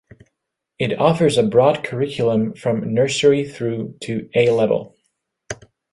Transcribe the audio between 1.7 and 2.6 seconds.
curriculum